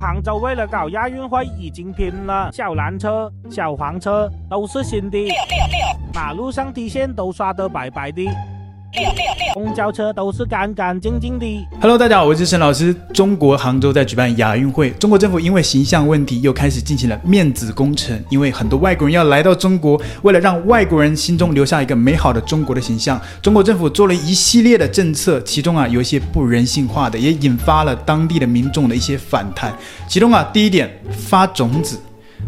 [0.00, 5.28] 杭州为了搞亚运会已经拼了，小蓝车、小黄车都是新的，
[6.14, 8.26] 马路上的线都刷的白白的。
[9.54, 11.46] 公交车都是干干净净的。
[11.80, 12.94] Hello，大家好，我是沈老师。
[13.12, 18.20] 中国杭州在举办亚运会，中国政府因为形象问题又开始进行了面子工程。
[18.30, 29.72] 因为很多外国人要来到中国，为了让外国人心中留下一个美好的中国的形象，中国政府做了一系列的政策，其中啊有一些不人性化的，也引发了当地的民众的一些反弹。
[30.08, 31.98] 其中啊第一点，发种子。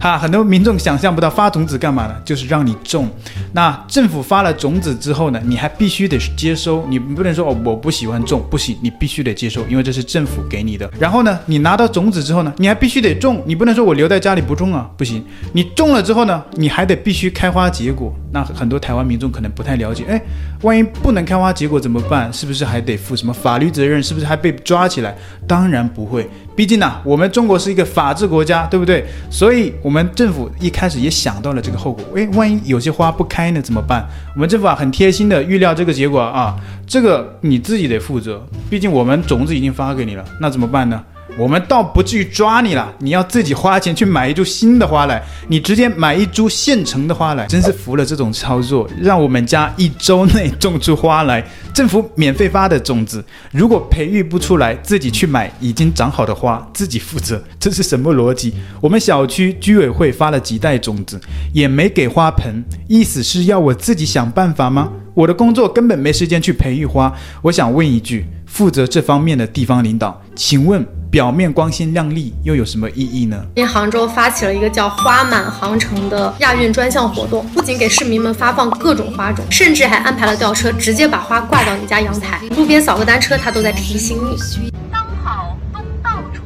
[0.00, 2.16] 哈，很多民众想象不到发种子干嘛呢？
[2.24, 3.06] 就是让你种。
[3.52, 10.90] 那政府发了种子之后呢，你还必须得接收，你不能说哦，我不喜欢种，不行，你必须得接收，因为这是政府给你的。
[10.98, 15.22] 然后呢，你拿到种子之后呢，你还必须得种，你不能说我留在家里不种啊，不行。
[15.52, 18.10] 你种了之后呢，你还得必须开花结果。
[18.32, 20.22] 那很多台湾民众可能不太了解，哎，
[20.62, 22.32] 万一不能开花结果怎么办？
[22.32, 24.02] 是不是还得负什么法律责任？
[24.02, 25.14] 是不是还被抓起来？
[25.46, 29.04] 当然不会，毕竟呢、我们中国是一个法治国家，对不对？
[29.28, 32.04] 所以，我们政府一开始也想到了这个后果。
[32.14, 34.06] 诶，万一有些花不开呢，怎么办？
[34.36, 36.54] 我们政府啊，很贴心的预料这个结果啊，
[36.86, 38.40] 这个你自己得负责。
[38.70, 41.02] 毕竟我们种子已经发给你了，那怎么办呢？
[41.40, 58.52] 我们倒不至于抓你了，你要自己花钱去买一株新的花来，你直接买一株现成的花来，真是服了这种操作，让我们家一周内种出花来，政府免费发的种子，如果培育不出来，自己去买已经长好的花，自己负责，这是什么逻辑？
[58.78, 61.18] 我们小区居委会发了几袋种子，
[61.54, 64.92] 也没给花盆，意思是要我自己想办法吗？
[65.14, 70.86] 我的工作根本没时间去培育花，我想问一句，负责这方面的地方领导，请问？
[71.10, 73.44] 表面光鲜亮丽又有什么意义呢？
[73.56, 82.40] 因为杭州发起了一个叫“花满杭城”的亚运专项活动，不仅给市民们发放各种花种，甚至还安排了吊车，直接把花挂到你家阳台。
[82.56, 84.70] 路边扫个单车，他都在提醒你。
[84.92, 86.42] 当好东道主，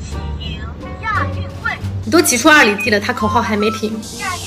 [0.00, 0.60] 喜迎
[1.02, 1.76] 亚运会。
[2.04, 3.90] 你都骑出二里地了，他口号还没停。
[4.20, 4.45] 亚运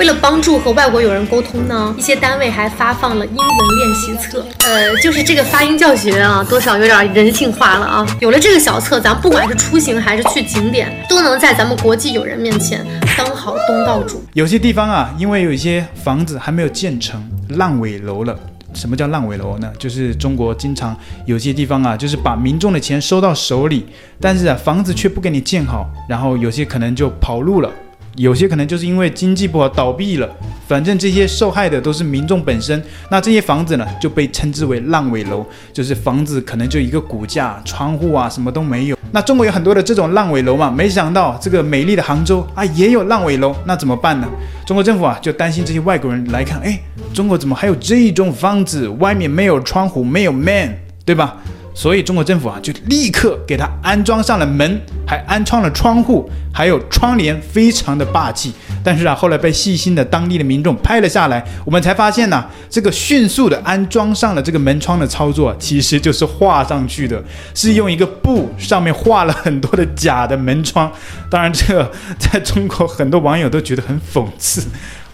[0.00, 4.42] 为了帮助和外国友人沟通呢，一些单位还发放了英文练习册。
[4.64, 8.06] 呃，就是这个发音教学啊，多少有点人性化了啊。
[8.18, 12.82] 有了这个小册，咱不管是出行还是去景点，都能在咱们国际友人面前
[13.18, 14.24] 当好东道主。
[14.32, 18.34] 有些地方啊，因为有一些房子还没有建成，烂尾楼了。
[18.72, 19.70] 什么叫烂尾楼呢？
[19.78, 20.96] 就是中国经常
[21.26, 23.84] 有些地方啊，就是把民众的钱收到手里，
[24.18, 27.70] 但是啊，房子却不给你建好，然后有些可能就跑路了。
[28.16, 30.28] 有些可能就是因为经济不好倒闭了，
[30.66, 32.82] 反正这些受害的都是民众本身。
[33.10, 38.98] 那这些房子呢，就被称之为烂尾楼，就是房子可能就一个骨架，窗户啊什么都没有。
[39.12, 44.28] 那中国有很多的这种烂尾楼嘛，没想到这个美丽的杭州啊也有烂尾楼，那怎么办呢？
[44.66, 46.78] 中国政府啊就担心这些外国人来看，哎，
[47.14, 51.36] 中国怎么还有这种房子，外面没有窗户，没有门，对吧？
[51.72, 58.52] 所以中国政府啊，就立刻给他安装上了门，还安装了窗户，还有窗帘，非常的霸气。
[58.82, 67.22] 但是啊，后来被细心的当地的民众拍了下来，我们才发现呢、这个迅速的安装上了这个门窗的操作，其实就是画上去的，
[67.54, 70.90] 是用一个布上面画了很多的假的门窗。
[71.30, 74.62] 当然，这个在中国很多网友都觉得很讽刺。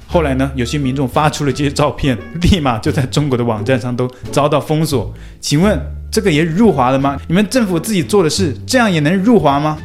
[0.07, 5.13] 后来呢，有些民众发出了这些照片，立马就在中国的网站上都遭到封锁。
[5.41, 5.79] 请问？
[6.17, 7.21] 这个也入华了吗？
[7.29, 9.77] 你们政府自己做的事，这样也能入华吗？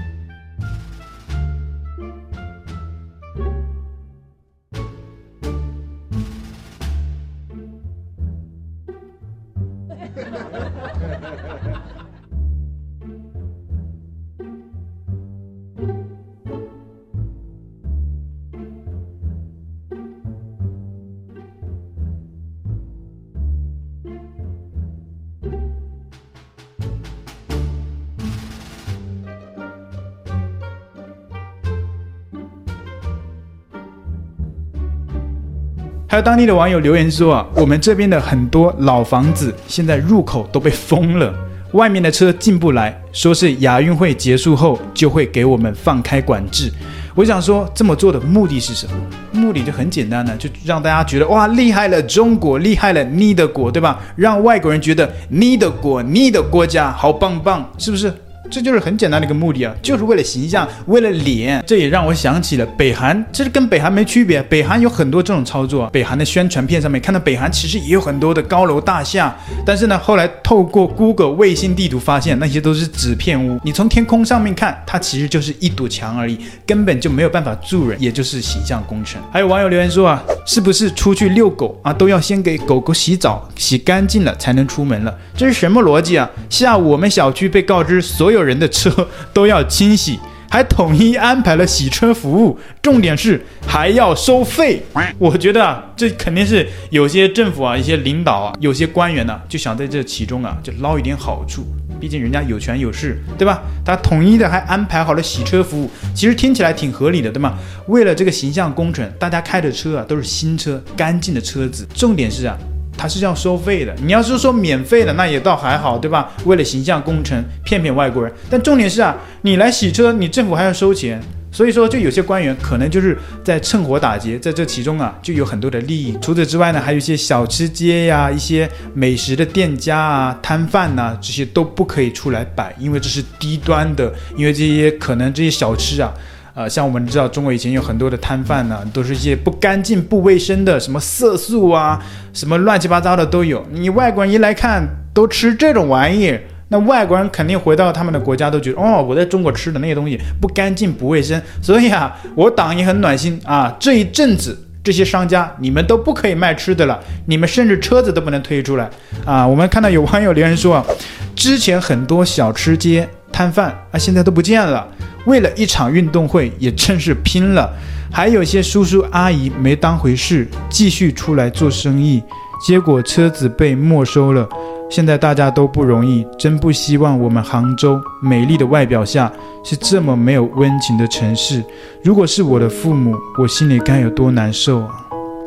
[36.11, 41.33] 还有当地的网友留言说啊，我们这边的很多老房子现在入口都被封了，
[41.71, 46.69] 外面的车进不来，说是亚运会结束后就会给我们放开管制。
[47.15, 48.93] 我想说，这么做的目的是什么？
[49.31, 53.97] 目的就很简单呢，就让大家觉得哇，厉害了，中国厉害了，你的国，对吧？
[54.17, 58.13] 让外国人觉得你的国，你的国家好棒棒，是不是？
[58.49, 61.63] 这就是很简单的一个目的啊，就是为了形象，为了脸。
[61.65, 64.41] 这也让我想起了北韩，其实跟北韩没区别。
[64.43, 69.33] 北韩有很多这种操作，北韩的宣传片上面看到北韩其实也有很多的高楼大厦，
[69.65, 73.59] 但是呢，后来透过 Google 卫星地图发现那些都是纸片屋。
[73.63, 79.21] 你从天空上面看，它其实就是一堵墙而已，根本就没有办法住人，也就是形象工程。
[79.31, 85.17] 还有网友留言说啊，是不是出去遛狗啊都要先给狗狗洗澡，洗干净了才能出门了？
[85.37, 86.29] 这是什么逻辑啊？
[86.49, 88.89] 下午我们小区被告知所所有人的车
[89.33, 90.17] 都要清洗，
[90.49, 94.81] 还统一安排了洗车服务，重点是还要收费。
[95.17, 101.65] 我觉得啊，这肯定是有些政府啊、一些领导啊、有些官员呢、就想在这其中啊，就捞一点好处。
[101.99, 103.61] 毕竟人家有权有势，对吧？
[103.83, 107.57] 他统一的还安排好了洗车服务，其实听起来挺合理的，对吗？
[107.87, 111.85] 为了这个形象工程，大家开的车啊都是新车，干净的车子。
[111.93, 112.57] 重点是啊。
[113.01, 116.31] 它是要收费的，你要是说免费的，那也倒还好，对吧？
[116.45, 121.19] 为了形象工程骗骗外国人，但重点是啊，你来洗车，你政府还要收钱，
[121.51, 126.15] 所以说就有些官员可能就是在趁火打劫，在这其中啊就有很多的利益。
[126.21, 136.13] 除此之外呢，还有一些小吃街呀、啊，一些美食的店家啊、摊贩呐，这些都不可以出来摆，因为这是低端的，因为这些可能这些小吃啊。
[136.53, 142.03] 呃，像我们知道，中国以前有很多的摊贩呢，都是一些不干净、不卫生的，什么色素啊，
[142.33, 143.65] 什么乱七八糟的都有。
[143.71, 151.41] 你外国人一来看，都吃这种玩意儿，那外国人肯定回到他们的国家都觉得，哦，我在中国吃的那些东西不干净、不卫生。
[151.61, 158.89] 所以啊，我党也很暖心啊，这一阵子这些商家你们都不可以卖吃的了，你们甚至车子都不能推出来
[159.23, 159.47] 啊。
[159.47, 160.85] 我们看到有网友留言说，
[161.33, 164.85] 之前很多小吃街摊贩啊，现在都不见了。
[165.25, 167.69] 为了一场运动会，也真是拼了。
[168.11, 172.21] 还有些叔叔阿姨没当回事，继续出来做生意，
[172.65, 174.47] 结果车子被没收了。
[174.89, 179.31] 现在大家都不容易，真不希望我们杭州美丽的外表下
[179.63, 181.63] 是这么没有温情的城市。
[182.03, 184.89] 如果是我的父母，我心里该有多难受啊！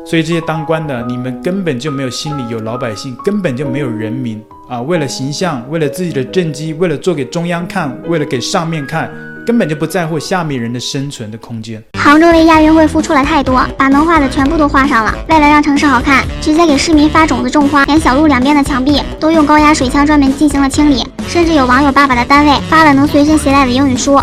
[0.03, 4.81] 所以这些当官的，你们根本就没有心里有老百姓，根本就没有人民啊！
[4.81, 9.11] 为了形象，为了自己的政绩，为了做给中央看，为了给上面看。
[9.45, 11.81] 根本就不在乎下面人的生存的空间。
[11.99, 15.15] 杭州为亚运会付出了太多，把能画的全部都画上了。
[15.29, 21.05] 为了让城市好看，直接给市民发种子种花，连小路两边的墙壁都用高压水枪专门进行了清理。
[21.27, 24.19] 甚至有网友爸爸的单位发了能随身携带的英语书。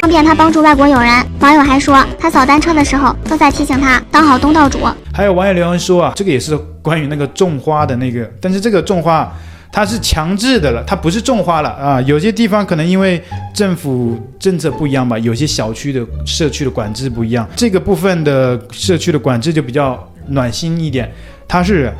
[0.00, 1.10] 方便他帮助外国友人。
[1.38, 4.80] 网友还说，他扫单车的时候都在提醒他当好东道主。
[5.12, 9.30] 还有网友留言说啊，这个也是关于那个种花的那个，但是这个种花。
[9.72, 12.00] 它是强制的了，它不是种花了啊。
[12.02, 13.22] 有些地方可能因为
[13.54, 21.10] 政府政策不一样吧，有些小区的社区的管制不一样，这个部分的社区的管制就比较暖心一点。
[21.46, 21.92] 它是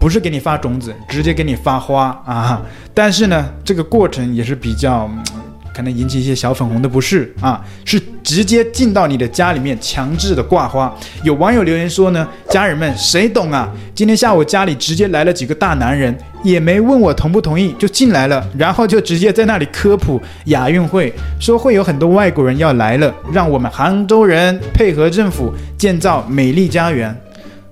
[0.00, 2.62] 不是给你发种子，直接给你发花啊？
[2.94, 5.10] 但是呢，这个过程也是比较。
[5.80, 10.94] 可能引起一些小粉红的不适啊，是直接进到你的家里面强制的挂花。
[11.24, 13.66] 有网友留言说呢，家人们谁懂啊？
[13.94, 21.10] 今天下午家里直接来了几个大男人，也没问我同不同意就进来了，然后就直接在那里科普亚运会，
[21.40, 27.18] 说会有很多外国人要来了，让我们杭州人配合政府建造美丽家园。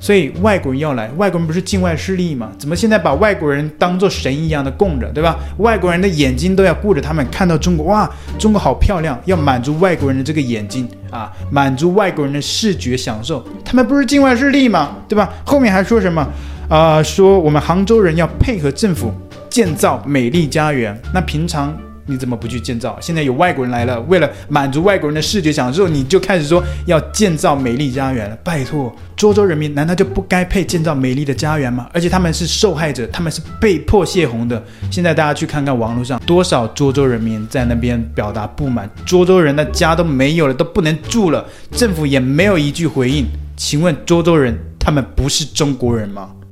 [0.00, 2.50] 所以外国人要来，外国人不是境外势力吗？
[2.58, 5.36] 怎么现在把外国人当做神一样的供着，对吧？
[5.58, 8.08] 外国人的眼睛都要顾着他们，看到中国，哇，
[8.38, 13.44] 中国好漂亮，要满足外国人的这个眼睛啊，满足外国人的视觉享受。
[13.64, 14.96] 他们不是境外势力吗？
[15.08, 15.32] 对吧？
[15.44, 16.26] 后面还说什么？
[16.68, 19.12] 啊、说我们杭州人要配合政府
[19.48, 20.96] 建造美丽家园。
[21.12, 21.76] 那平常。
[22.08, 22.98] 你怎么不去建造？
[23.00, 28.36] 现在有外国人来了，为了满足外国人的视觉享受，你就开始说要建造美丽家园了。
[28.42, 31.88] 拜托，涿州人民难道就不该配建造美丽的家园吗？
[31.92, 34.62] 而且他们是受害者，他们是被迫泄洪的。
[34.90, 43.26] 现在大家去看看网络上多少涿州人民在那边表达不满，涿州人的家都没有了，都不能住了，政府也没有一句回应。
[43.56, 46.30] 请问涿州人他们不是中国人吗？